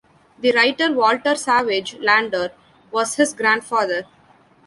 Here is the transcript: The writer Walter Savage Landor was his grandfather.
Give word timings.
The 0.39 0.51
writer 0.53 0.91
Walter 0.91 1.35
Savage 1.35 1.93
Landor 1.99 2.53
was 2.89 3.17
his 3.17 3.33
grandfather. 3.35 4.07